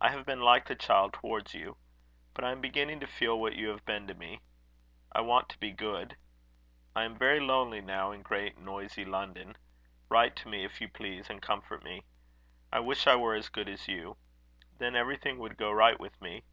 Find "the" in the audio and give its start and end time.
0.68-0.74